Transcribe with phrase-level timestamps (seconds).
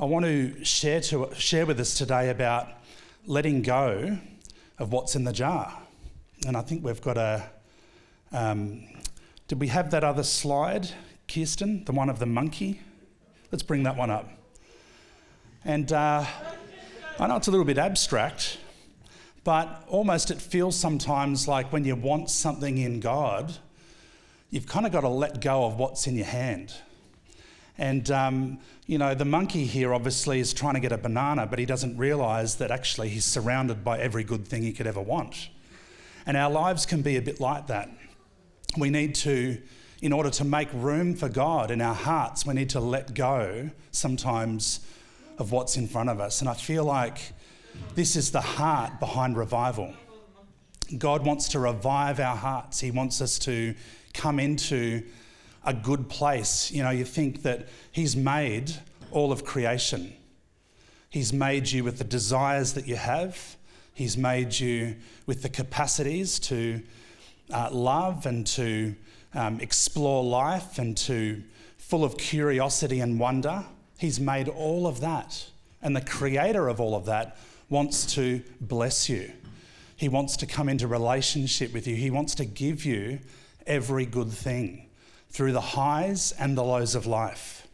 [0.00, 2.68] I want to share, to share with us today about
[3.26, 4.16] letting go
[4.78, 5.76] of what's in the jar.
[6.46, 7.44] And I think we've got a.
[8.32, 8.88] Um,
[9.46, 10.88] did we have that other slide,
[11.28, 11.84] Kirsten?
[11.84, 12.80] The one of the monkey?
[13.52, 14.26] Let's bring that one up.
[15.66, 16.24] And uh,
[17.18, 18.56] I know it's a little bit abstract,
[19.44, 23.58] but almost it feels sometimes like when you want something in God,
[24.48, 26.72] you've kind of got to let go of what's in your hand.
[27.80, 31.58] And, um, you know, the monkey here obviously is trying to get a banana, but
[31.58, 35.48] he doesn't realize that actually he's surrounded by every good thing he could ever want.
[36.26, 37.88] And our lives can be a bit like that.
[38.76, 39.62] We need to,
[40.02, 43.70] in order to make room for God in our hearts, we need to let go
[43.92, 44.86] sometimes
[45.38, 46.42] of what's in front of us.
[46.42, 47.32] And I feel like
[47.94, 49.94] this is the heart behind revival.
[50.98, 53.74] God wants to revive our hearts, He wants us to
[54.12, 55.02] come into
[55.64, 56.70] a good place.
[56.70, 58.72] You know, you think that He's made
[59.10, 60.12] all of creation.
[61.08, 63.56] He's made you with the desires that you have.
[63.94, 66.80] He's made you with the capacities to
[67.52, 68.94] uh, love and to
[69.34, 71.42] um, explore life and to
[71.78, 73.64] full of curiosity and wonder.
[73.98, 75.46] He's made all of that.
[75.82, 77.36] And the creator of all of that
[77.68, 79.32] wants to bless you.
[79.96, 81.96] He wants to come into relationship with you.
[81.96, 83.18] He wants to give you
[83.66, 84.86] every good thing
[85.30, 87.66] through the highs and the lows of life.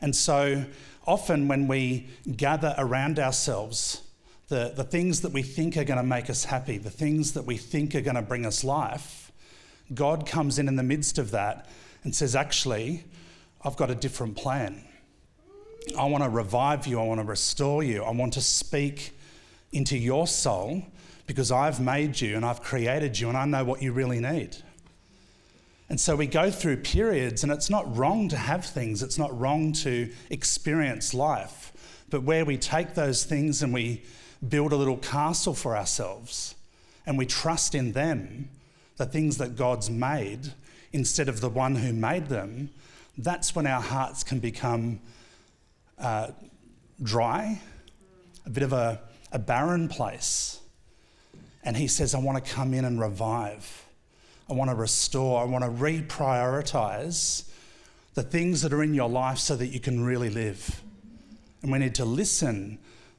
[0.00, 0.64] And so
[1.06, 4.02] often when we gather around ourselves,
[4.48, 7.44] the, the things that we think are going to make us happy, the things that
[7.44, 9.32] we think are going to bring us life,
[9.94, 11.68] God comes in in the midst of that
[12.04, 13.04] and says, Actually,
[13.62, 14.84] I've got a different plan.
[15.98, 19.18] I want to revive you, I want to restore you, I want to speak
[19.72, 20.82] into your soul
[21.26, 24.56] because I've made you and I've created you and I know what you really need.
[25.88, 29.38] And so we go through periods, and it's not wrong to have things, it's not
[29.38, 31.72] wrong to experience life.
[32.10, 34.02] But where we take those things and we
[34.46, 36.54] build a little castle for ourselves
[37.06, 38.50] and we trust in them,
[38.96, 40.52] the things that God's made,
[40.92, 42.70] instead of the one who made them,
[43.16, 45.00] that's when our hearts can become
[45.98, 46.28] uh,
[47.02, 47.60] dry,
[48.46, 49.00] a bit of a,
[49.32, 50.60] a barren place.
[51.64, 53.84] And He says, I want to come in and revive.
[54.48, 57.44] I want to restore, I want to reprioritize
[58.14, 60.82] the things that are in your life so that you can really live.
[61.62, 62.78] And we need to listen.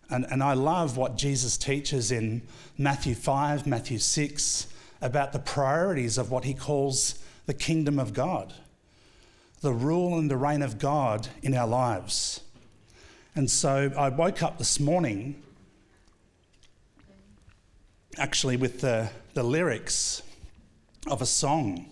[0.10, 2.42] And, and I love what Jesus teaches in
[2.78, 4.68] Matthew 5, Matthew 6,
[5.02, 8.54] about the priorities of what he calls the kingdom of God,
[9.62, 12.42] the rule and the reign of God in our lives.
[13.36, 15.42] And so I woke up this morning
[18.18, 20.24] actually with the, the lyrics
[21.10, 21.90] of a song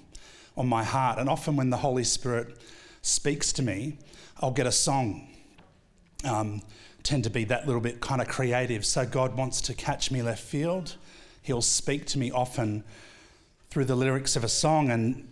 [0.55, 1.19] on my heart.
[1.19, 2.57] And often when the Holy Spirit
[3.01, 3.97] speaks to me,
[4.39, 5.27] I'll get a song.
[6.23, 6.61] Um,
[7.03, 8.85] tend to be that little bit kind of creative.
[8.85, 10.95] So God wants to catch me left field.
[11.41, 12.83] He'll speak to me often
[13.69, 15.29] through the lyrics of a song, and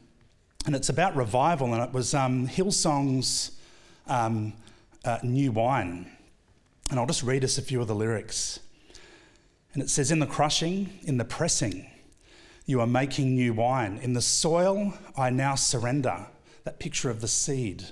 [0.66, 1.74] and it's about revival.
[1.74, 3.52] And it was um, Hillsong's
[4.08, 4.54] um,
[5.04, 6.10] uh, "New Wine,"
[6.90, 8.60] and I'll just read us a few of the lyrics.
[9.74, 11.88] And it says, "In the crushing, in the pressing."
[12.66, 14.00] You are making new wine.
[14.02, 16.26] In the soil, I now surrender.
[16.64, 17.84] That picture of the seed,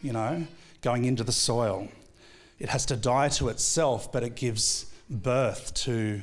[0.00, 0.46] you know,
[0.80, 1.88] going into the soil.
[2.60, 6.22] It has to die to itself, but it gives birth to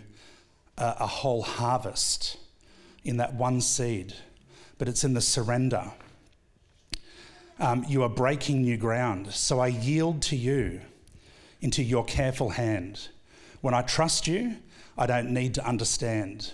[0.77, 2.37] a, a whole harvest
[3.03, 4.13] in that one seed.
[4.77, 5.91] But it's in the surrender.
[7.59, 10.81] Um, you are breaking new ground, so I yield to you
[11.61, 13.09] into your careful hand.
[13.61, 14.55] When I trust you,
[14.97, 16.53] I don't need to understand.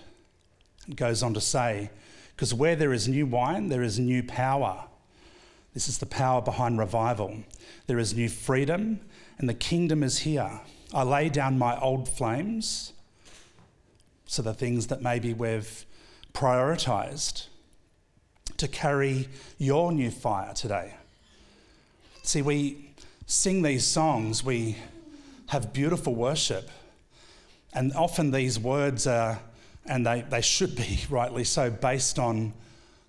[0.95, 1.91] Goes on to say,
[2.35, 4.85] because where there is new wine, there is new power.
[5.73, 7.43] This is the power behind revival.
[7.85, 8.99] There is new freedom,
[9.37, 10.61] and the kingdom is here.
[10.93, 12.93] I lay down my old flames,
[14.25, 15.85] so the things that maybe we've
[16.33, 17.45] prioritized,
[18.57, 20.95] to carry your new fire today.
[22.23, 22.89] See, we
[23.27, 24.75] sing these songs, we
[25.47, 26.69] have beautiful worship,
[27.73, 29.39] and often these words are
[29.85, 32.53] and they, they should be, rightly so, based on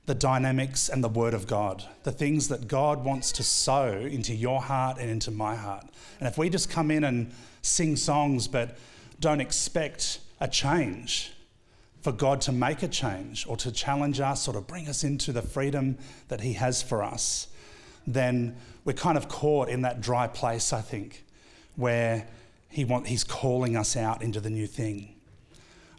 [0.07, 4.35] the dynamics and the Word of God, the things that God wants to sow into
[4.35, 5.87] your heart and into my heart.
[6.19, 7.33] And if we just come in and
[7.63, 8.77] sing songs but
[9.21, 11.33] don't expect a change,
[12.01, 15.33] for God to make a change or to challenge us or to bring us into
[15.33, 17.49] the freedom that He has for us,
[18.07, 21.25] then we're kind of caught in that dry place, I think,
[21.77, 22.27] where
[22.69, 25.15] he want, He's calling us out into the new thing.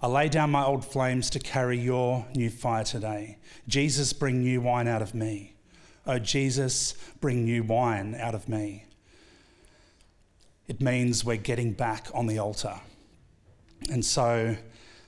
[0.03, 3.37] I lay down my old flames to carry your new fire today.
[3.67, 5.53] Jesus, bring new wine out of me.
[6.07, 8.85] Oh, Jesus, bring new wine out of me.
[10.67, 12.79] it means we're getting back on the altar.
[13.91, 14.55] And so,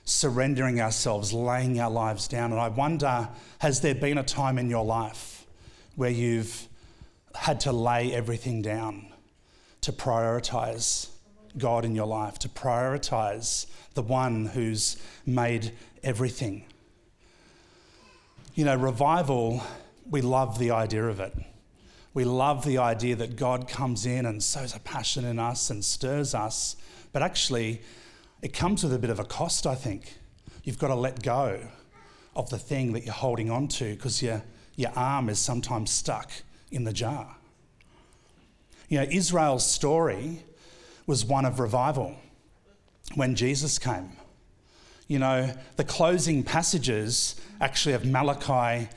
[0.04, 2.52] surrendering ourselves, laying our lives down.
[2.52, 5.46] And I wonder has there been a time in your life
[5.96, 6.68] where you've
[7.34, 9.12] had to lay everything down
[9.80, 11.08] to prioritize
[11.58, 14.96] God in your life, to prioritize the one who's
[15.26, 15.72] made
[16.02, 16.64] everything?
[18.54, 19.62] You know, revival,
[20.08, 21.34] we love the idea of it.
[22.12, 25.84] We love the idea that God comes in and sows a passion in us and
[25.84, 26.76] stirs us.
[27.12, 27.82] But actually,
[28.40, 30.14] it comes with a bit of a cost, I think.
[30.62, 31.60] You've got to let go
[32.36, 34.42] of the thing that you're holding on to because your,
[34.76, 36.30] your arm is sometimes stuck
[36.70, 37.36] in the jar.
[38.88, 40.44] You know, Israel's story
[41.06, 42.16] was one of revival
[43.14, 44.12] when Jesus came.
[45.06, 48.88] You know, the closing passages actually of Malachi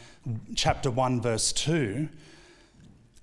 [0.55, 2.07] chapter 1, verse 2,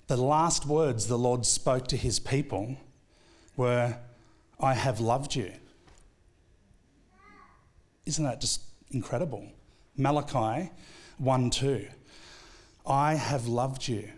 [0.06, 2.76] the last words the Lord spoke to his people
[3.56, 3.96] were,
[4.60, 5.52] I have loved you.
[8.04, 9.48] Isn't that just incredible?
[9.96, 10.70] Malachi
[11.18, 11.86] 1 2.
[12.86, 14.10] I have loved you.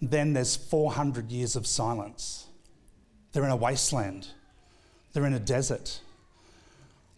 [0.00, 2.45] Then there's 400 years of silence.
[3.36, 4.28] They're in a wasteland,
[5.12, 6.00] they're in a desert.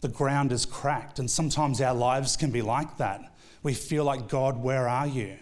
[0.01, 3.33] The ground is cracked, and sometimes our lives can be like that.
[3.63, 5.37] We feel like, God, where are you?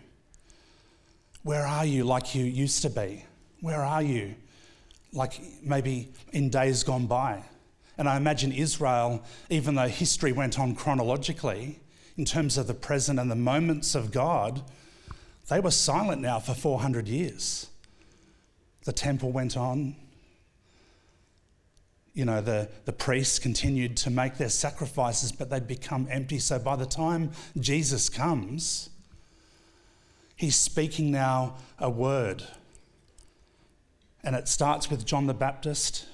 [1.44, 3.24] Where are you like you used to be?
[3.62, 4.34] Where are you?
[5.14, 7.42] Like maybe in days gone by.
[7.96, 11.80] And I imagine Israel, even though history went on chronologically,
[12.18, 14.60] in terms of the present and the moments of God,
[15.48, 17.68] they were silent now for 400 years.
[18.84, 19.96] The temple went on.
[22.16, 26.38] You know, the, the priests continued to make their sacrifices, but they'd become empty.
[26.38, 28.88] So by the time Jesus comes,
[30.34, 32.42] he's speaking now a word.
[34.24, 36.06] And it starts with John the Baptist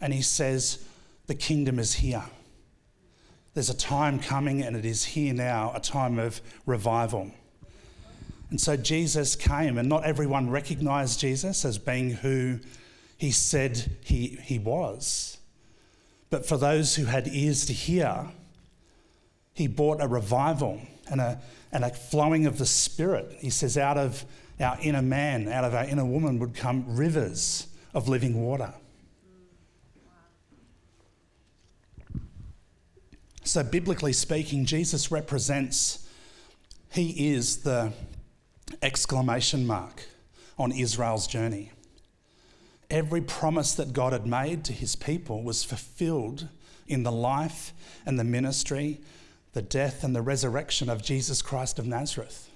[0.00, 0.82] and he says,
[1.26, 2.24] The kingdom is here.
[3.52, 7.30] There's a time coming, and it is here now, a time of revival.
[8.48, 12.60] And so Jesus came, and not everyone recognized Jesus as being who
[13.22, 15.38] he said he, he was.
[16.28, 18.26] But for those who had ears to hear,
[19.54, 21.40] he brought a revival and a,
[21.70, 23.36] and a flowing of the Spirit.
[23.38, 24.24] He says, out of
[24.58, 28.74] our inner man, out of our inner woman would come rivers of living water.
[33.44, 36.08] So, biblically speaking, Jesus represents,
[36.90, 37.92] he is the
[38.82, 40.08] exclamation mark
[40.58, 41.70] on Israel's journey.
[42.92, 46.48] Every promise that God had made to his people was fulfilled
[46.86, 47.72] in the life
[48.04, 49.00] and the ministry,
[49.54, 52.50] the death and the resurrection of Jesus Christ of Nazareth.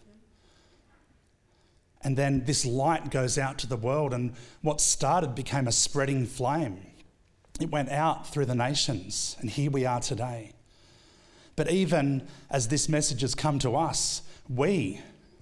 [2.03, 6.27] And then this light goes out to the world, and what started became a spreading
[6.27, 6.83] flame.
[7.59, 10.53] It went out through the nations, and here we are today.
[11.57, 15.01] But even as this message has come to us, we,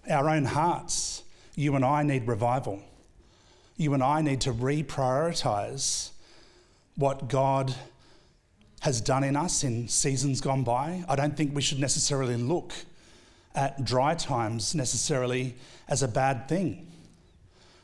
[0.08, 1.24] our own hearts,
[1.56, 2.80] you and I need revival.
[3.76, 6.10] You and I need to reprioritize
[6.96, 7.74] what God
[8.80, 11.04] has done in us in seasons gone by.
[11.08, 12.72] I don't think we should necessarily look
[13.54, 15.54] at dry times necessarily
[15.88, 16.86] as a bad thing.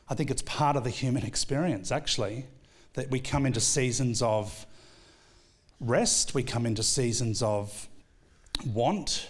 [0.08, 2.46] I think it's part of the human experience, actually,
[2.94, 4.66] that we come into seasons of
[5.80, 7.88] rest, we come into seasons of
[8.66, 9.28] want,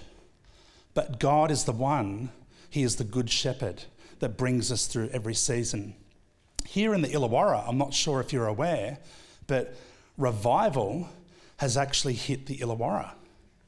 [0.94, 2.30] but God is the one,
[2.68, 3.84] He is the good shepherd
[4.18, 5.94] that brings us through every season.
[6.66, 8.98] Here in the Illawarra, I'm not sure if you're aware,
[9.46, 9.74] but
[10.16, 11.08] revival
[11.56, 13.12] has actually hit the Illawarra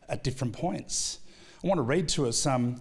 [0.09, 1.19] at different points.
[1.63, 2.81] I want to read to us um,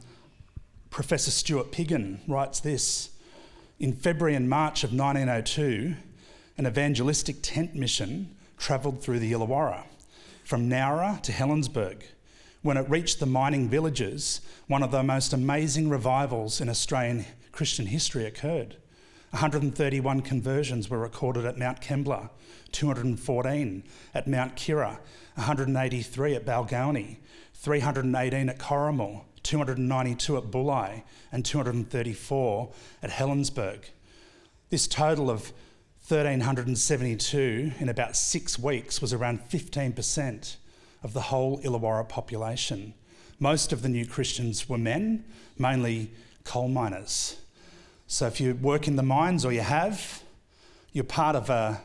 [0.89, 3.09] Professor Stuart Piggin writes this.
[3.79, 5.95] In February and March of 1902,
[6.57, 9.83] an evangelistic tent mission travelled through the Illawarra
[10.43, 12.03] from Nowra to Helensburgh
[12.61, 17.87] when it reached the mining villages, one of the most amazing revivals in Australian Christian
[17.87, 18.75] history occurred.
[19.31, 22.29] 131 conversions were recorded at Mount Kembla,
[22.73, 23.83] 214
[24.13, 24.99] at Mount Keira,
[25.35, 27.17] 183 at Balgownie,
[27.53, 32.71] 318 at Corrimal, 292 at Bulli, and 234
[33.01, 33.83] at Helensburgh.
[34.69, 35.53] This total of
[36.07, 40.57] 1,372 in about six weeks was around 15%
[41.03, 42.93] of the whole Illawarra population.
[43.39, 45.23] Most of the new Christians were men,
[45.57, 46.11] mainly
[46.43, 47.40] coal miners.
[48.11, 50.21] So if you work in the mines or you have,
[50.91, 51.79] you're part of a,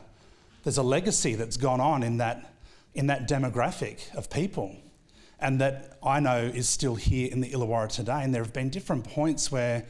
[0.65, 2.53] there's a legacy that's gone on in that,
[2.93, 4.75] in that demographic of people.
[5.39, 8.23] And that I know is still here in the Illawarra today.
[8.23, 9.85] And there have been different points where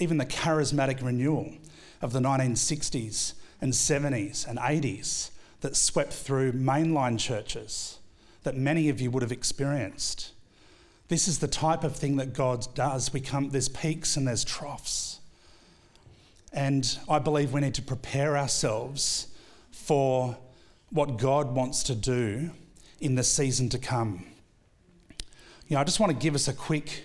[0.00, 1.54] even the charismatic renewal
[2.02, 8.00] of the 1960s and 70s and 80s that swept through mainline churches
[8.42, 10.32] that many of you would have experienced.
[11.06, 13.12] This is the type of thing that God does.
[13.12, 15.19] We come, there's peaks and there's troughs.
[16.52, 19.28] And I believe we need to prepare ourselves
[19.70, 20.36] for
[20.90, 22.50] what God wants to do
[23.00, 24.26] in the season to come.
[25.68, 27.04] You know, I just want to give us a quick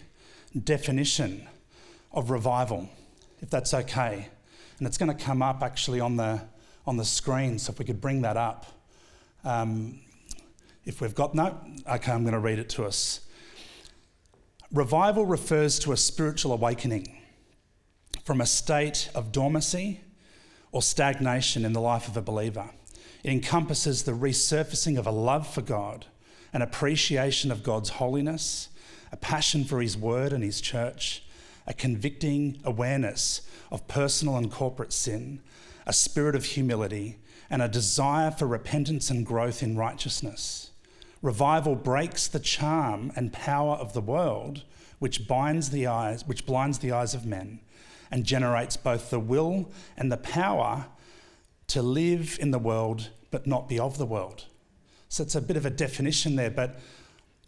[0.64, 1.48] definition
[2.12, 2.90] of revival,
[3.42, 4.28] if that's okay.
[4.80, 6.42] And it's going to come up actually on the,
[6.88, 8.66] on the screen, so if we could bring that up.
[9.44, 10.00] Um,
[10.86, 11.60] if we've got, no,
[11.90, 13.22] okay, I'm going to read it to us.
[14.72, 17.22] Revival refers to a spiritual awakening
[18.24, 20.02] from a state of dormancy
[20.72, 22.70] or stagnation in the life of a believer.
[23.24, 26.06] It encompasses the resurfacing of a love for God,
[26.54, 28.70] an appreciation of God's holiness,
[29.12, 31.24] a passion for His word and His church,
[31.66, 35.42] a convicting awareness of personal and corporate sin,
[35.88, 37.18] a spirit of humility,
[37.50, 40.72] and a desire for repentance and growth in righteousness.
[41.22, 44.64] Revival breaks the charm and power of the world,
[45.00, 47.60] which binds the eyes, which blinds the eyes of men,
[48.12, 50.86] and generates both the will and the power
[51.68, 54.46] to live in the world but not be of the world.
[55.10, 56.80] So it's a bit of a definition there, but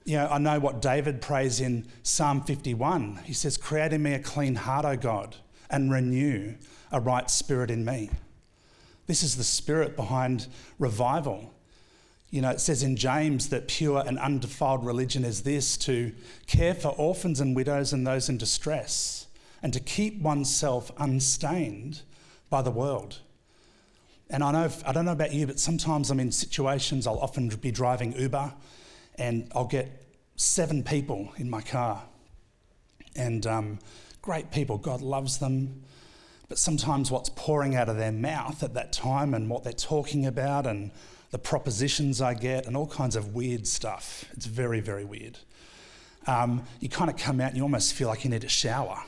[0.06, 3.20] you know, I know what David prays in Psalm 51.
[3.26, 5.36] He says, Create in me a clean heart, O God,
[5.70, 6.56] and renew
[6.94, 8.10] a right spirit in me.
[9.06, 10.48] This is the spirit behind
[10.80, 11.54] revival.
[12.30, 16.14] You know, it says in James that pure and undefiled religion is this to
[16.46, 19.27] care for orphans and widows and those in distress,
[19.62, 22.02] and to keep oneself unstained
[22.50, 23.20] by the world.
[24.30, 27.48] And I know, I don't know about you, but sometimes I'm in situations, I'll often
[27.50, 28.54] be driving Uber
[29.16, 30.04] and I'll get
[30.36, 32.04] seven people in my car.
[33.16, 33.80] And um,
[34.22, 35.84] great people, God loves them.
[36.50, 40.26] But sometimes what's pouring out of their mouth at that time and what they're talking
[40.26, 40.92] about and
[41.32, 44.26] the propositions I get and all kinds of weird stuff.
[44.32, 45.40] It's very, very weird.
[46.26, 49.02] Um, you kind of come out and you almost feel like you need a shower.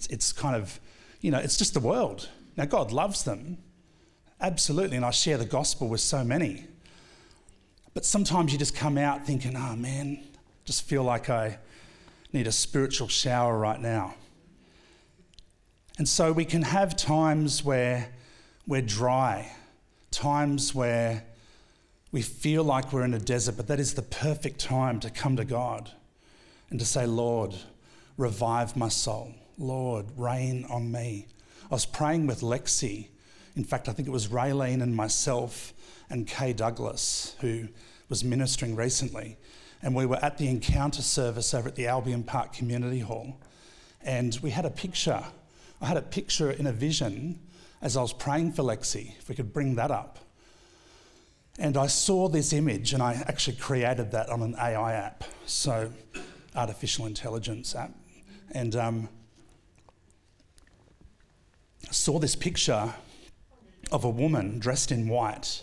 [0.00, 0.80] It's, it's kind of,
[1.20, 2.30] you know, it's just the world.
[2.56, 3.58] Now, God loves them,
[4.40, 6.64] absolutely, and I share the gospel with so many.
[7.92, 10.24] But sometimes you just come out thinking, oh man,
[10.64, 11.58] just feel like I
[12.32, 14.14] need a spiritual shower right now.
[15.98, 18.08] And so we can have times where
[18.66, 19.52] we're dry,
[20.10, 21.24] times where
[22.10, 25.36] we feel like we're in a desert, but that is the perfect time to come
[25.36, 25.90] to God
[26.70, 27.54] and to say, Lord,
[28.16, 29.34] revive my soul.
[29.60, 31.26] Lord, rain on me.
[31.70, 33.08] I was praying with Lexi.
[33.54, 35.74] In fact, I think it was Raylene and myself
[36.08, 37.68] and Kay Douglas, who
[38.08, 39.36] was ministering recently.
[39.82, 43.38] And we were at the encounter service over at the Albion Park Community Hall.
[44.02, 45.22] And we had a picture.
[45.80, 47.38] I had a picture in a vision
[47.82, 50.18] as I was praying for Lexi, if we could bring that up.
[51.58, 55.92] And I saw this image, and I actually created that on an AI app, so
[56.56, 57.92] artificial intelligence app.
[58.52, 59.08] And um,
[61.90, 62.94] saw this picture
[63.90, 65.62] of a woman dressed in white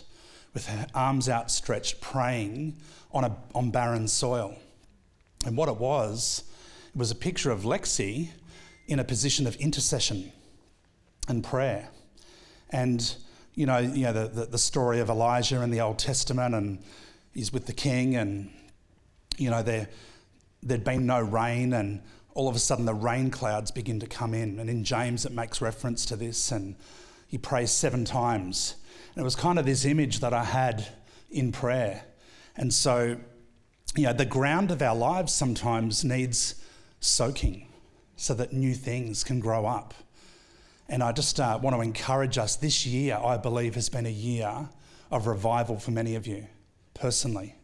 [0.54, 2.76] with her arms outstretched, praying
[3.12, 4.56] on, a, on barren soil.
[5.46, 6.44] And what it was,
[6.88, 8.30] it was a picture of Lexi
[8.86, 10.32] in a position of intercession
[11.28, 11.88] and prayer.
[12.70, 13.14] And,
[13.54, 16.82] you know, you know the, the, the story of Elijah in the Old Testament, and
[17.32, 18.50] he's with the king, and,
[19.36, 19.88] you know, there,
[20.62, 22.02] there'd been no rain, and
[22.38, 24.60] all of a sudden the rain clouds begin to come in.
[24.60, 26.76] And in James, it makes reference to this, and
[27.26, 28.76] he prays seven times.
[29.12, 30.86] And it was kind of this image that I had
[31.32, 32.04] in prayer.
[32.54, 33.16] And so,
[33.96, 36.64] you know, the ground of our lives sometimes needs
[37.00, 37.66] soaking
[38.14, 39.92] so that new things can grow up.
[40.88, 44.10] And I just uh, want to encourage us this year, I believe, has been a
[44.10, 44.68] year
[45.10, 46.46] of revival for many of you
[46.94, 47.56] personally.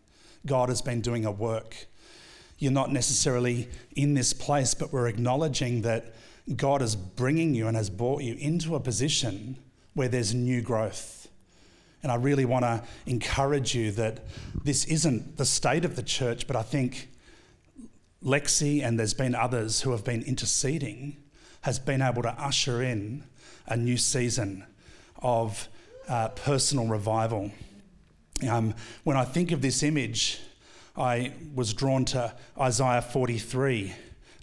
[0.45, 1.87] God has been doing a work.
[2.58, 6.14] You're not necessarily in this place, but we're acknowledging that
[6.56, 9.58] God is bringing you and has brought you into a position
[9.94, 11.25] where there's new growth
[12.04, 14.26] and I really want to encourage you that
[14.62, 17.08] this isn't the state of the church, but I think
[18.23, 21.16] Lexi and there's been others who have been interceding
[21.62, 23.25] has been able to usher in
[23.66, 24.66] a new season
[25.23, 25.66] of
[26.06, 27.50] uh, personal revival.
[28.46, 30.40] Um, when I think of this image,
[30.96, 33.94] I was drawn to Isaiah 43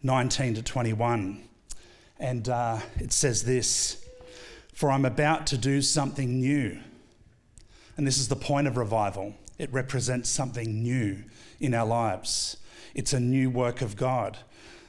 [0.03, 1.43] 19 to 21.
[2.19, 4.05] And uh, it says this
[4.73, 6.79] For I'm about to do something new.
[7.95, 9.35] And this is the point of revival.
[9.57, 11.23] It represents something new
[11.59, 12.57] in our lives.
[12.95, 14.39] It's a new work of God.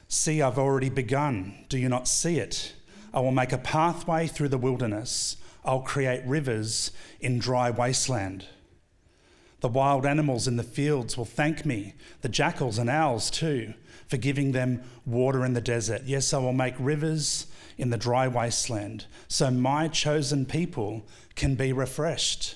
[0.07, 1.65] See, I've already begun.
[1.69, 2.73] Do you not see it?
[3.13, 5.37] I will make a pathway through the wilderness.
[5.63, 6.91] I'll create rivers
[7.21, 8.47] in dry wasteland.
[9.63, 13.75] The wild animals in the fields will thank me, the jackals and owls too,
[14.07, 16.01] for giving them water in the desert.
[16.03, 21.71] Yes, I will make rivers in the dry wasteland, so my chosen people can be
[21.71, 22.55] refreshed.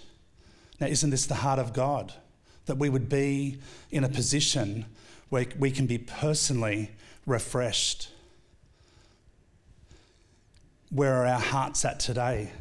[0.81, 2.11] Now, isn't this the heart of God?
[2.65, 4.85] That we would be in a position
[5.29, 6.91] where we can be personally
[7.25, 8.09] refreshed.
[10.89, 12.51] Where are our hearts at today?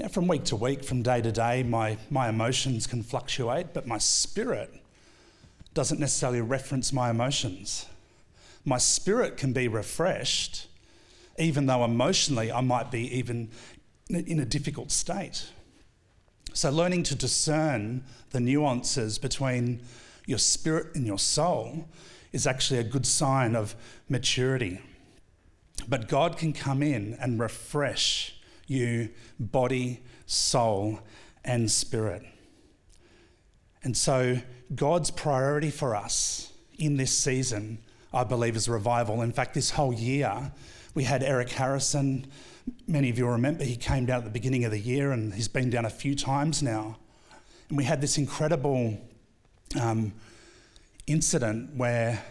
[0.00, 3.74] You know, from week to week, from day to day, my, my emotions can fluctuate,
[3.74, 4.72] but my spirit
[5.74, 7.84] doesn't necessarily reference my emotions.
[8.64, 10.68] My spirit can be refreshed,
[11.38, 13.50] even though emotionally I might be even
[14.08, 15.50] in a difficult state.
[16.54, 19.82] So, learning to discern the nuances between
[20.24, 21.86] your spirit and your soul
[22.32, 23.74] is actually a good sign of
[24.08, 24.80] maturity.
[25.86, 28.39] But God can come in and refresh
[28.70, 31.00] you, body, soul,
[31.44, 32.22] and spirit.
[33.82, 34.38] And so,
[34.74, 37.78] God's priority for us in this season,
[38.12, 39.22] I believe, is revival.
[39.22, 40.52] In fact, this whole year,
[40.94, 42.26] we had Eric Harrison.
[42.86, 45.48] Many of you remember he came down at the beginning of the year and he's
[45.48, 46.98] been down a few times now.
[47.68, 48.98] And we had this incredible
[49.80, 50.12] um,
[51.06, 52.22] incident where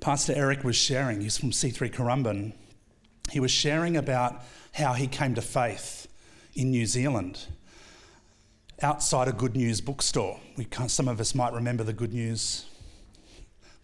[0.00, 2.54] Pastor Eric was sharing, he's from C3 Currumbin,
[3.32, 6.06] he was sharing about how he came to faith
[6.54, 7.46] in New Zealand
[8.82, 10.38] outside a Good News bookstore.
[10.58, 12.66] We some of us might remember the Good News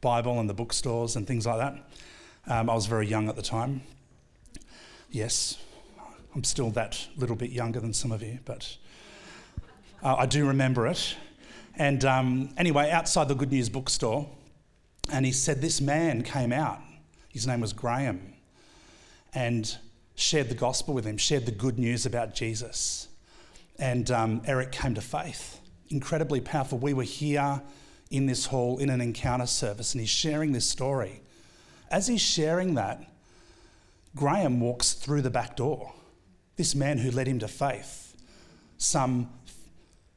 [0.02, 1.74] Bible and the bookstores and things like that.
[2.46, 3.80] Um, I was very young at the time.
[5.10, 5.56] Yes,
[6.34, 8.76] I'm still that little bit younger than some of you, but
[10.02, 11.16] uh, I do remember it.
[11.76, 14.28] And um, anyway, outside the Good News bookstore,
[15.10, 16.80] and he said this man came out.
[17.30, 18.34] His name was Graham,
[19.34, 19.76] and
[20.14, 23.08] shared the gospel with him, shared the good news about Jesus.
[23.78, 25.60] And um, Eric came to faith.
[25.90, 26.78] Incredibly powerful.
[26.78, 27.62] We were here
[28.10, 31.20] in this hall in an encounter service, and he's sharing this story.
[31.90, 33.02] As he's sharing that,
[34.16, 35.92] Graham walks through the back door.
[36.56, 38.16] This man who led him to faith
[38.78, 39.30] some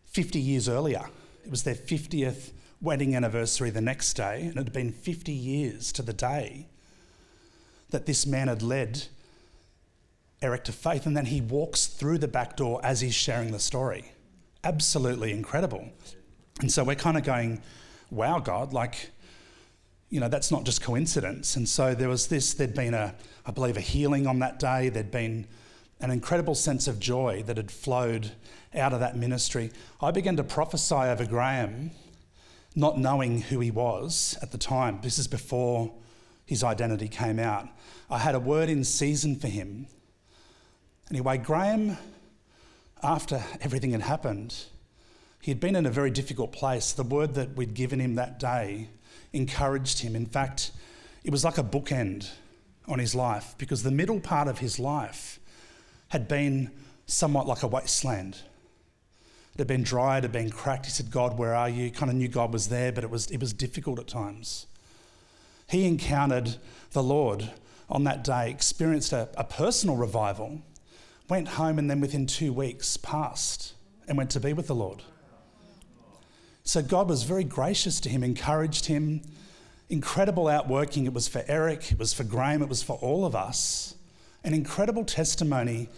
[0.05, 1.03] 50 years earlier.
[1.45, 5.91] It was their 50th wedding anniversary the next day, and it had been 50 years
[5.93, 6.67] to the day
[7.91, 9.03] that this man had led
[10.41, 11.05] Eric to faith.
[11.05, 14.11] And then he walks through the back door as he's sharing the story.
[14.63, 15.89] Absolutely incredible.
[16.59, 17.61] And so we're kind of going,
[18.09, 19.11] wow, God, like,
[20.09, 21.55] you know, that's not just coincidence.
[21.55, 24.89] And so there was this, there'd been a, I believe, a healing on that day.
[24.89, 25.47] There'd been
[26.01, 28.31] an incredible sense of joy that had flowed
[28.75, 29.71] out of that ministry.
[30.01, 31.91] I began to prophesy over Graham,
[32.75, 34.99] not knowing who he was at the time.
[35.01, 35.93] This is before
[36.45, 37.67] his identity came out.
[38.09, 39.87] I had a word in season for him.
[41.09, 41.97] Anyway, Graham,
[43.03, 44.55] after everything had happened,
[45.41, 46.91] he had been in a very difficult place.
[46.91, 48.89] The word that we'd given him that day
[49.33, 50.15] encouraged him.
[50.15, 50.71] In fact,
[51.23, 52.29] it was like a bookend
[52.87, 55.39] on his life because the middle part of his life
[56.09, 56.71] had been
[57.05, 58.35] somewhat like a wasteland.
[59.53, 60.85] It had been dry, it had been cracked.
[60.85, 61.91] He said, God, where are you?
[61.91, 64.67] Kind of knew God was there, but it was, it was difficult at times.
[65.71, 66.57] He encountered
[66.91, 67.49] the Lord
[67.89, 70.61] on that day, experienced a, a personal revival,
[71.29, 73.73] went home, and then within two weeks passed
[74.07, 75.01] and went to be with the Lord.
[76.63, 79.21] So God was very gracious to him, encouraged him.
[79.89, 81.05] Incredible outworking.
[81.05, 83.95] It was for Eric, it was for Graham, it was for all of us
[84.43, 85.89] an incredible testimony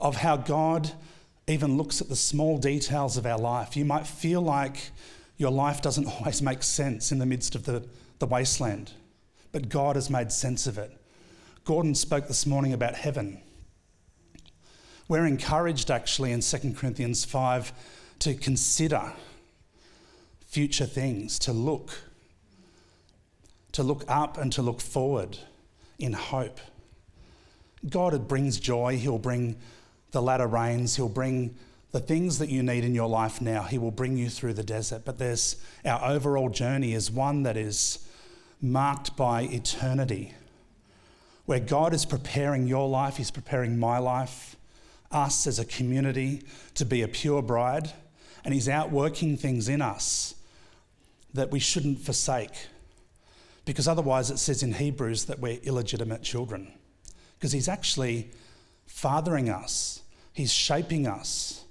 [0.00, 0.92] of how God
[1.46, 3.76] even looks at the small details of our life.
[3.76, 4.90] You might feel like
[5.36, 7.86] your life doesn't always make sense in the midst of the,
[8.18, 8.92] the wasteland,
[9.52, 10.92] but God has made sense of it.
[11.64, 13.40] Gordon spoke this morning about heaven.
[15.08, 17.72] We're encouraged actually in 2 Corinthians 5
[18.20, 19.12] to consider
[20.46, 21.90] future things, to look,
[23.72, 25.38] to look up and to look forward
[25.98, 26.60] in hope.
[27.88, 29.56] God brings joy, He'll bring
[30.10, 31.54] the latter rains, He'll bring
[31.90, 33.62] the things that you need in your life now.
[33.62, 35.02] He will bring you through the desert.
[35.04, 38.06] But there's our overall journey is one that is
[38.60, 40.34] marked by eternity,
[41.46, 44.56] where God is preparing your life, He's preparing my life,
[45.10, 46.42] us as a community
[46.74, 47.92] to be a pure bride,
[48.44, 50.34] and He's outworking things in us
[51.34, 52.66] that we shouldn't forsake.
[53.64, 56.72] Because otherwise, it says in Hebrews that we're illegitimate children
[57.38, 58.30] because He's actually
[58.86, 61.64] fathering us, He's shaping us.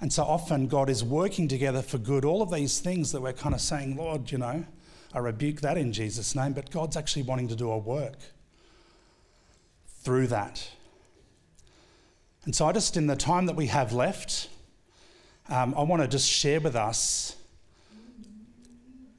[0.00, 2.24] And so often God is working together for good.
[2.24, 4.64] All of these things that we're kind of saying, Lord, you know,
[5.12, 8.18] I rebuke that in Jesus' name, but God's actually wanting to do a work
[10.02, 10.70] through that.
[12.44, 14.48] And so, I just, in the time that we have left,
[15.48, 17.36] um, I want to just share with us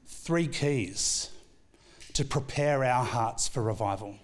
[0.06, 1.30] three keys
[2.12, 4.16] to prepare our hearts for revival.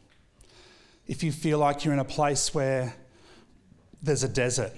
[1.07, 2.95] If you feel like you're in a place where
[4.03, 4.73] there's a desert,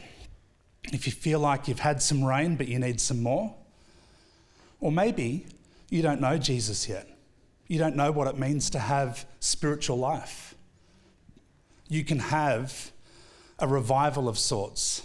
[0.92, 3.55] if you feel like you've had some rain but you need some more,
[4.81, 5.46] or maybe
[5.90, 7.09] you don't know Jesus yet,
[7.66, 10.55] you don't know what it means to have spiritual life,
[11.88, 12.92] you can have
[13.59, 15.03] a revival of sorts.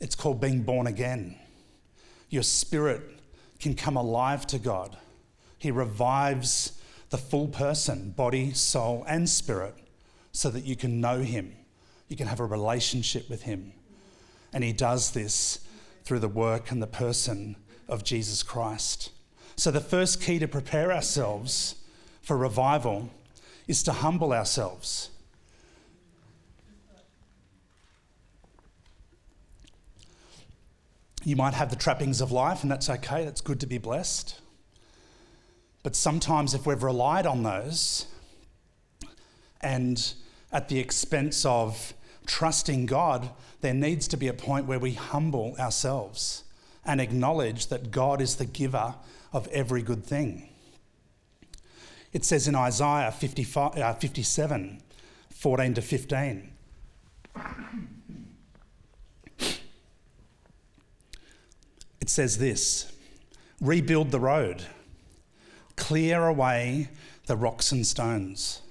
[0.00, 1.38] It's called being born again.
[2.28, 3.02] Your spirit
[3.60, 4.96] can come alive to God.
[5.58, 9.74] He revives the full person, body, soul, and spirit,
[10.32, 11.54] so that you can know Him.
[12.08, 13.72] You can have a relationship with Him.
[14.52, 15.60] And He does this
[16.04, 19.10] through the work and the person of Jesus Christ.
[19.56, 21.76] So, the first key to prepare ourselves
[22.20, 23.10] for revival
[23.68, 25.10] is to humble ourselves.
[31.24, 34.40] You might have the trappings of life, and that's okay, that's good to be blessed.
[35.82, 38.06] But sometimes, if we've relied on those
[39.60, 40.14] and
[40.52, 41.94] at the expense of
[42.26, 46.44] trusting God, there needs to be a point where we humble ourselves
[46.84, 48.94] and acknowledge that God is the giver
[49.32, 50.48] of every good thing.
[52.12, 54.82] It says in Isaiah 55, uh, 57
[55.42, 56.52] 14 to 15.
[62.00, 62.92] It says this
[63.60, 64.62] rebuild the road,
[65.74, 66.90] clear away
[67.26, 68.62] the rocks and stones,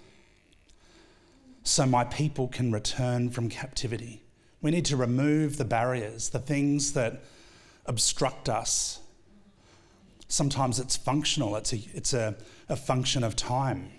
[1.63, 4.23] so my people can return from captivity.
[4.61, 7.21] We need to remove the barriers, the things that
[7.85, 9.00] obstruct us.
[10.31, 12.37] Sometimes it's functional, it's a, it's a,
[12.69, 13.91] a function of time.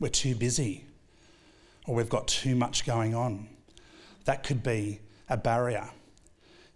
[0.00, 0.84] We're too busy,
[1.86, 3.46] or we've got too much going on.
[4.24, 5.90] That could be a barrier.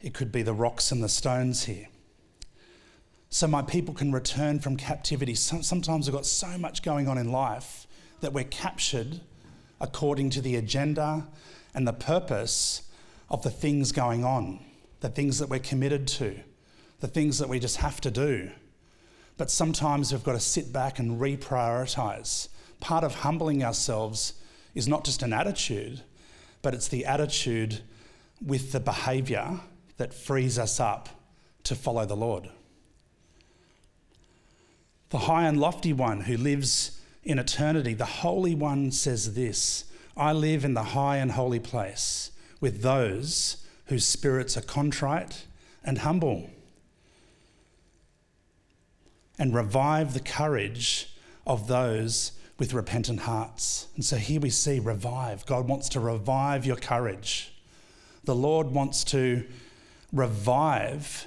[0.01, 1.89] It could be the rocks and the stones here.
[3.31, 5.35] So my people can return from captivity.
[5.35, 7.89] Sometimes we've got so much going on in life
[8.21, 9.23] that we're captured
[9.81, 11.27] according to the agenda
[11.75, 12.83] and the purpose
[13.29, 14.61] of the things going on
[15.01, 16.41] the things that we're committed to,
[17.01, 18.51] the things that we just have to do.
[19.37, 22.49] But sometimes we've got to sit back and reprioritize.
[22.81, 24.35] Part of humbling ourselves
[24.75, 26.03] is not just an attitude,
[26.63, 27.81] but it's the attitude
[28.45, 29.61] with the behavior
[29.97, 31.09] that frees us up
[31.65, 32.49] to follow the Lord.
[35.11, 39.85] The high and lofty one who lives in eternity, the Holy One says this
[40.17, 42.31] I live in the high and holy place
[42.61, 45.47] with those whose spirits are contrite
[45.85, 46.51] and humble,
[49.39, 51.15] and revive the courage
[51.47, 53.89] of those with repentant hearts.
[53.95, 55.45] And so here we see revive.
[55.47, 57.53] God wants to revive your courage.
[58.25, 59.45] The Lord wants to
[60.13, 61.27] revive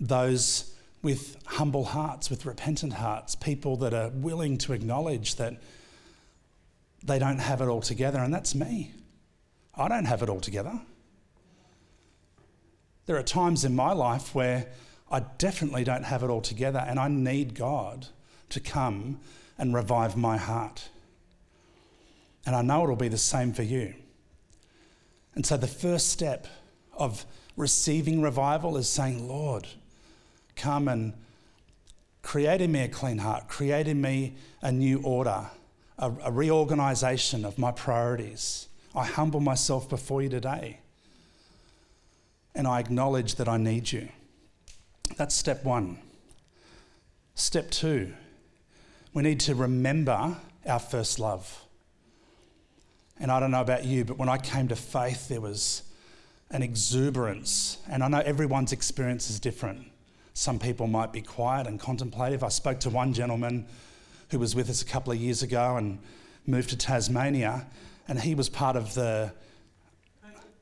[0.00, 5.60] those with humble hearts, with repentant hearts, people that are willing to acknowledge that
[7.02, 8.18] they don't have it all together.
[8.18, 8.92] And that's me.
[9.74, 10.80] I don't have it all together.
[13.06, 14.68] There are times in my life where
[15.10, 18.06] I definitely don't have it all together and I need God
[18.50, 19.20] to come
[19.58, 20.88] and revive my heart.
[22.46, 23.94] And I know it'll be the same for you.
[25.34, 26.46] And so the first step
[26.92, 27.24] of
[27.56, 29.66] receiving revival is saying, Lord,
[30.56, 31.12] come and
[32.22, 35.50] create in me a clean heart, create in me a new order,
[35.98, 38.68] a, a reorganization of my priorities.
[38.94, 40.80] I humble myself before you today
[42.54, 44.08] and I acknowledge that I need you.
[45.16, 45.98] That's step one.
[47.34, 48.12] Step two,
[49.14, 51.64] we need to remember our first love.
[53.18, 55.82] And I don't know about you, but when I came to faith, there was
[56.50, 57.78] an exuberance.
[57.88, 59.86] And I know everyone's experience is different.
[60.32, 62.42] Some people might be quiet and contemplative.
[62.42, 63.66] I spoke to one gentleman
[64.30, 65.98] who was with us a couple of years ago and
[66.46, 67.66] moved to Tasmania,
[68.08, 69.32] and he was part of the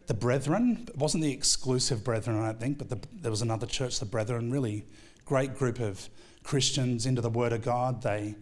[0.08, 0.86] the Brethren.
[0.88, 4.06] It wasn't the exclusive Brethren, I don't think, but the, there was another church, the
[4.06, 4.84] Brethren, really
[5.24, 6.08] great group of
[6.42, 8.02] Christians into the Word of God.
[8.02, 8.34] They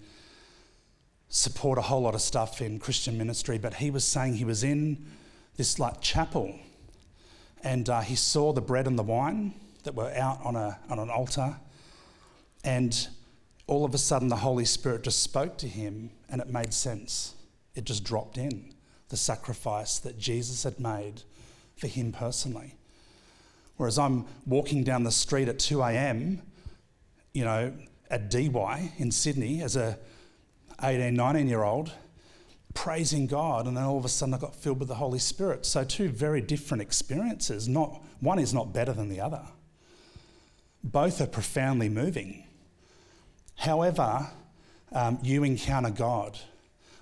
[1.29, 4.63] support a whole lot of stuff in Christian ministry, but he was saying he was
[4.63, 5.07] in
[5.57, 6.57] this like chapel
[7.65, 9.53] and uh, he saw the bread and the wine
[9.83, 11.57] that were out on, a, on an altar.
[12.63, 13.09] And
[13.67, 17.35] all of a sudden, the Holy Spirit just spoke to him and it made sense.
[17.75, 18.73] It just dropped in
[19.09, 21.23] the sacrifice that Jesus had made
[21.77, 22.75] for him personally.
[23.77, 26.41] Whereas I'm walking down the street at 2 a.m.,
[27.35, 27.75] you know,
[28.11, 29.99] at Dee Why in Sydney as a
[30.83, 31.93] 18, 19 year old,
[32.73, 35.67] praising God, and then all of a sudden I got filled with the Holy Spirit.
[35.67, 37.69] So, two very different experiences.
[37.69, 39.43] Not, one is not better than the other,
[40.83, 42.45] both are profoundly moving.
[43.57, 44.29] However,
[44.93, 46.39] um, you encounter God,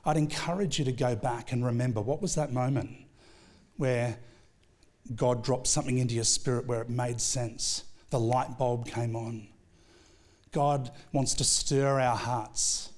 [0.05, 2.91] I'd encourage you to go back and remember what was that moment
[3.77, 4.19] where
[5.14, 7.85] God dropped something into your spirit where it made sense.
[8.11, 9.49] The light bulb came on.
[10.53, 12.90] God wants to stir our hearts.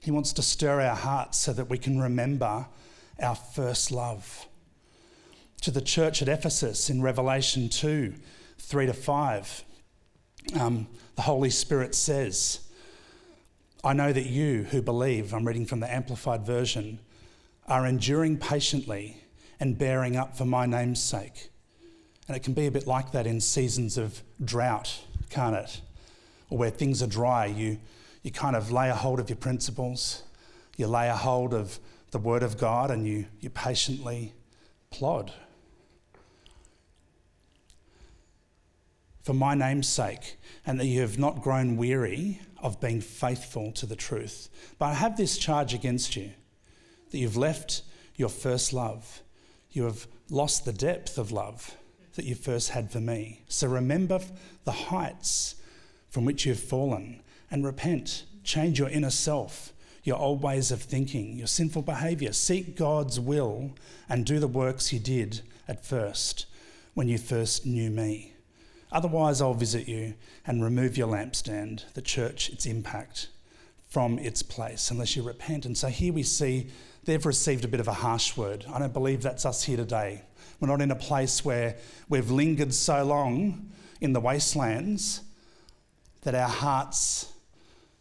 [0.00, 2.66] He wants to stir our hearts so that we can remember
[3.20, 4.46] our first love.
[5.62, 8.14] To the church at Ephesus in Revelation 2
[8.58, 9.64] 3 to 5,
[10.58, 12.60] um, the Holy Spirit says,
[13.84, 16.98] I know that you who believe, I'm reading from the Amplified Version,
[17.68, 19.22] are enduring patiently
[19.60, 21.50] and bearing up for my name's sake.
[22.28, 25.80] And it can be a bit like that in seasons of drought, can't it?
[26.50, 27.78] Or where things are dry, you,
[28.22, 30.22] you kind of lay a hold of your principles,
[30.76, 31.78] you lay a hold of
[32.10, 34.32] the Word of God, and you, you patiently
[34.90, 35.32] plod.
[39.22, 43.86] For my name's sake, and that you have not grown weary of being faithful to
[43.86, 44.48] the truth.
[44.78, 46.30] But I have this charge against you
[47.10, 47.82] that you've left
[48.16, 49.22] your first love.
[49.76, 51.76] You have lost the depth of love
[52.14, 53.42] that you first had for me.
[53.46, 54.20] So remember
[54.64, 55.56] the heights
[56.08, 58.24] from which you've fallen and repent.
[58.42, 62.32] Change your inner self, your old ways of thinking, your sinful behavior.
[62.32, 63.72] Seek God's will
[64.08, 66.46] and do the works you did at first
[66.94, 68.32] when you first knew me.
[68.90, 70.14] Otherwise, I'll visit you
[70.46, 73.28] and remove your lampstand, the church, its impact,
[73.88, 75.66] from its place, unless you repent.
[75.66, 76.68] And so here we see
[77.06, 78.66] they've received a bit of a harsh word.
[78.72, 80.22] I don't believe that's us here today.
[80.60, 81.76] We're not in a place where
[82.08, 85.22] we've lingered so long in the wastelands
[86.22, 87.32] that our hearts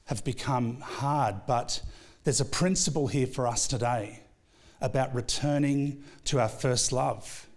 [0.05, 1.45] have become hard.
[1.47, 1.81] But
[2.23, 4.21] there's a principle here for us today
[4.81, 7.47] about returning to our first love.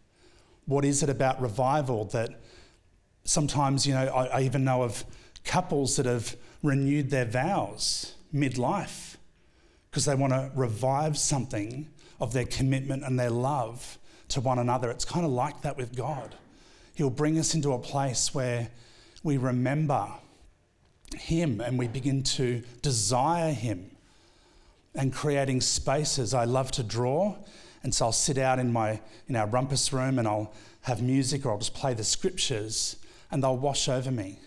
[0.66, 2.40] What is it about revival that
[3.24, 5.04] sometimes, you know, I, I even know of
[5.44, 9.07] couples that have renewed their vows midlife
[9.90, 11.88] because they want to revive something
[12.20, 13.98] of their commitment and their love
[14.28, 14.90] to one another.
[14.90, 16.34] It's kind of like that with God.
[16.94, 18.68] He'll bring us into a place where
[19.22, 20.08] we remember
[21.16, 23.90] Him and we begin to desire Him
[24.94, 26.34] and creating spaces.
[26.34, 27.36] I love to draw,
[27.82, 31.46] and so I'll sit out in, my, in our rumpus room and I'll have music
[31.46, 32.96] or I'll just play the scriptures
[33.30, 34.38] and they'll wash over me.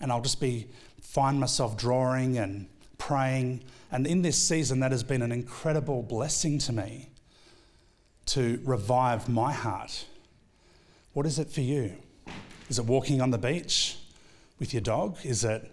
[0.00, 0.68] And I'll just be,
[1.00, 2.68] find myself drawing and
[3.00, 3.64] praying.
[3.90, 7.08] And in this season, that has been an incredible blessing to me
[8.26, 10.04] to revive my heart.
[11.14, 11.94] What is it for you?
[12.68, 13.98] Is it walking on the beach
[14.60, 15.16] with your dog?
[15.24, 15.68] Is it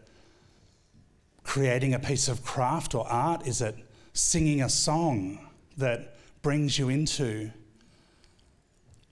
[1.43, 3.45] creating a piece of craft or art?
[3.45, 3.75] Is it
[4.13, 7.51] singing a song that brings you into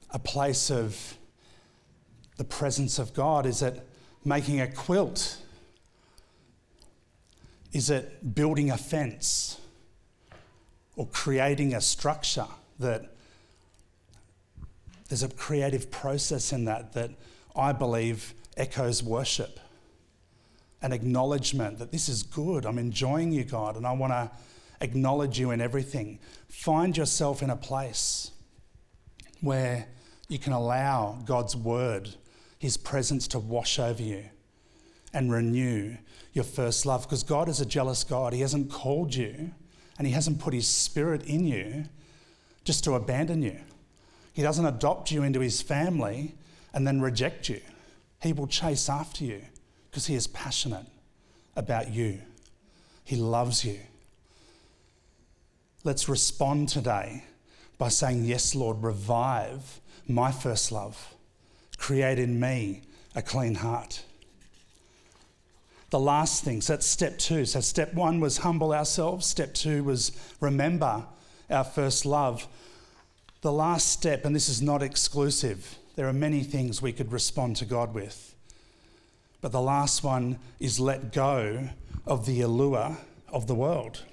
[0.09, 1.17] a place of
[2.37, 3.45] the presence of God?
[3.45, 3.87] Is it
[4.23, 5.37] making a quilt?
[7.75, 9.59] Is it building a fence
[10.95, 12.47] or creating a structure
[12.79, 13.13] that
[15.09, 17.11] there's a creative process in that that
[17.53, 19.59] I believe echoes worship,
[20.81, 22.65] an acknowledgement that this is good.
[22.65, 24.31] I'm enjoying you, God, and I want to
[24.79, 26.19] acknowledge you in everything.
[26.47, 28.31] Find yourself in a place
[29.41, 29.85] where
[30.29, 32.15] you can allow God's word,
[32.57, 34.29] His presence to wash over you
[35.15, 35.97] and renew
[36.33, 37.03] your first love.
[37.03, 38.33] Because God is a jealous God.
[38.33, 39.51] He hasn't called you
[39.97, 41.85] and He hasn't put His Spirit in you
[42.65, 43.59] just to abandon you.
[44.33, 46.35] He doesn't adopt you into his family
[46.73, 47.61] and then reject you.
[48.21, 49.41] He will chase after you
[49.89, 50.87] because he is passionate
[51.55, 52.19] about you.
[53.05, 53.79] He loves you.
[55.85, 57.23] Let's respond today
[57.77, 61.13] by saying, Yes, Lord, revive my first love.
[61.77, 62.81] Create in me
[63.15, 64.03] a clean heart.
[65.95, 67.45] The last thing, so that's step two.
[67.45, 71.05] So, step one was humble ourselves, step two was remember
[71.49, 72.49] our first love.
[73.39, 77.55] The last step, and this is not exclusive, there are many things we could respond
[77.55, 78.35] to God with.
[79.39, 81.69] But the last one is let go
[82.05, 82.97] of the allure
[83.29, 84.03] of the world.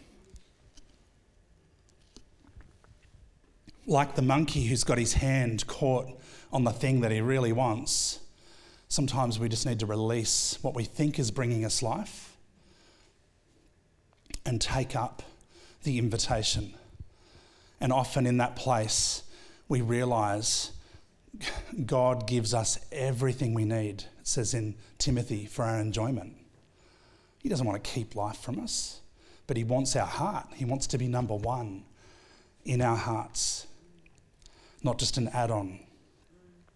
[3.89, 6.07] Like the monkey who's got his hand caught
[6.53, 8.21] on the thing that he really wants,
[8.93, 12.37] sometimes we just need to release what we think is bringing us life
[14.45, 15.23] and take up
[15.85, 16.75] the invitation
[17.81, 19.25] and often in that place,
[19.69, 20.71] we realize
[21.87, 26.37] God gives us everything we need, it says in Timothy, for our enjoyment.
[27.41, 29.01] He doesn't want to keep life from us,
[29.49, 30.47] but He wants our heart.
[30.55, 31.85] He wants to be number one.
[32.65, 33.67] in our hearts,
[34.85, 35.81] not just an add on.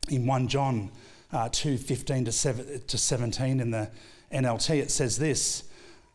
[0.09, 0.91] In 1 John
[1.37, 3.91] uh, 2 15 to 17 in the
[4.33, 5.65] NLT, it says this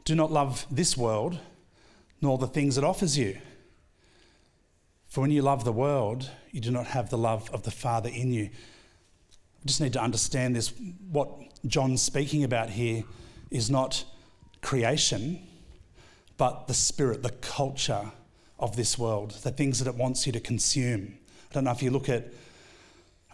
[0.03, 1.39] Do not love this world,
[2.21, 3.37] nor the things it offers you.
[5.07, 8.09] For when you love the world, you do not have the love of the Father
[8.09, 8.49] in you.
[9.61, 10.73] We just need to understand this.
[11.11, 11.29] What
[11.67, 13.03] John's speaking about here
[13.51, 14.03] is not
[14.61, 15.45] creation,
[16.37, 18.11] but the spirit, the culture
[18.57, 21.13] of this world, the things that it wants you to consume.
[21.51, 22.27] I don't know if you look at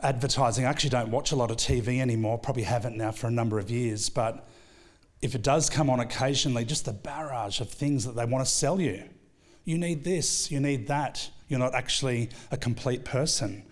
[0.02, 3.32] advertising, I actually don't watch a lot of TV anymore, probably haven't now for a
[3.32, 4.48] number of years, but
[5.22, 8.52] if it does come on occasionally, just the barrage of things that they want to
[8.52, 9.04] sell you.
[9.66, 11.30] You need this, you need that.
[11.48, 13.64] You're not actually a complete person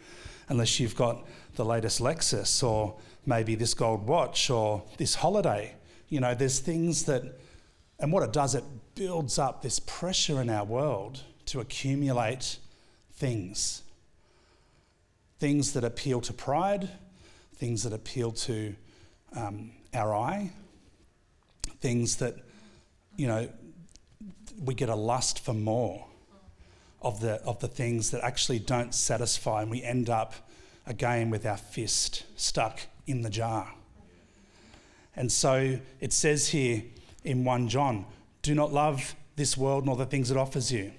[0.50, 5.76] unless you've got the latest Lexus or maybe this gold watch or this holiday.
[6.10, 7.24] You know, there's things that,
[8.00, 8.64] and what it does, it
[8.96, 12.58] builds up this pressure in our world to accumulate
[13.14, 13.84] things.
[15.40, 16.90] Things that appeal to pride,
[17.56, 18.76] things that appeal to
[19.36, 20.52] um, our eye,
[21.82, 22.36] things that,
[23.16, 23.50] you know,
[24.64, 26.06] we get a lust for more
[27.02, 30.34] of the, of the things that actually don't satisfy, and we end up
[30.88, 33.74] again with our fist stuck in the jar.
[35.16, 36.84] And so it says here
[37.24, 38.06] in 1 John,
[38.42, 40.92] do not love this world nor the things it offers you.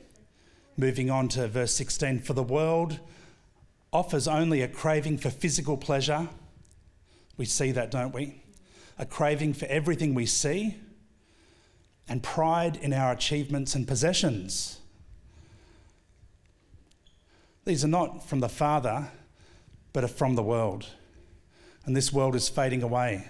[0.77, 3.01] Moving on to verse 16, for the world
[3.93, 6.29] offers only a craving for physical pleasure.
[7.37, 8.43] We see that, don't we?
[8.99, 10.77] A craving for everything we see
[12.09, 14.81] and pride in our achievements and possessions.
[17.65, 19.09] These are not from the Father,
[19.93, 20.87] but are from the world.
[21.85, 23.27] And this world is fading away,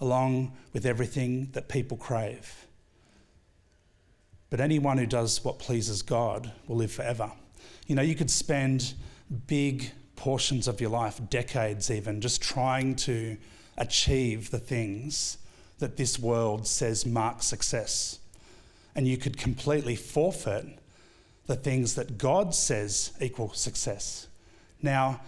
[0.00, 2.66] along with everything that people crave.
[4.48, 7.30] But anyone who does what pleases God will live forever.
[7.86, 8.94] You know, you could spend
[9.46, 13.36] big portions of your life, decades even, just trying to
[13.78, 15.38] achieve the things
[15.78, 18.18] that this world says mark success.
[18.94, 20.66] And you could completely forfeit
[21.46, 24.28] the things that God says equal success.
[24.82, 25.20] Now,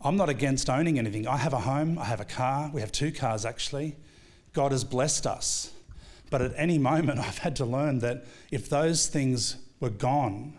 [0.00, 1.26] I'm not against owning anything.
[1.26, 3.96] I have a home, I have a car, we have two cars actually.
[4.52, 5.72] God has blessed us.
[6.30, 10.58] But at any moment, I've had to learn that if those things were gone,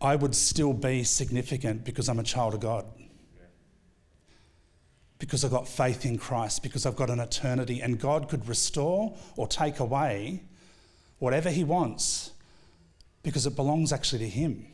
[0.00, 2.84] I would still be significant because I'm a child of God.
[5.18, 9.16] Because I've got faith in Christ, because I've got an eternity, and God could restore
[9.36, 10.42] or take away
[11.18, 12.32] whatever He wants
[13.22, 14.66] because it belongs actually to Him.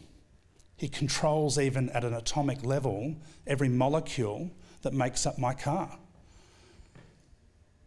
[0.77, 3.15] He controls, even at an atomic level,
[3.47, 4.51] every molecule
[4.83, 5.97] that makes up my car.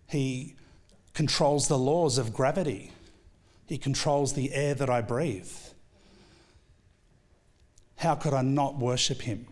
[0.08, 0.56] He
[1.14, 2.92] controls the laws of gravity.
[3.66, 5.52] He controls the air that I breathe.
[7.98, 9.48] How could I not worship Him?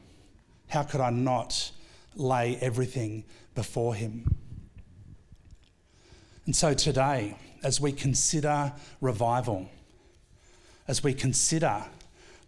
[0.68, 1.72] How could I not
[2.16, 3.24] lay everything
[3.56, 4.36] before Him?
[6.46, 9.70] And so today, as we consider revival,
[10.88, 11.84] as we consider,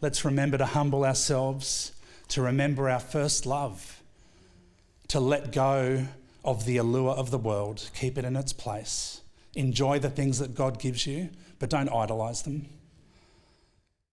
[0.02, 1.94] let's remember to humble ourselves,
[2.30, 4.02] to remember our first love,
[5.08, 6.08] to let go
[6.44, 9.22] of the allure of the world, keep it in its place.
[9.56, 11.30] Enjoy the things that God gives you,
[11.60, 12.68] but don't idolize them.